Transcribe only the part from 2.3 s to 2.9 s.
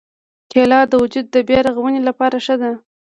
ښه ده.